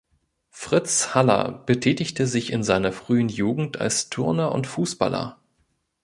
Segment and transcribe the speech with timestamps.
[0.49, 5.37] Fritz Haller betätigte sich in seiner frühen Jugend als Turner und Fußballer.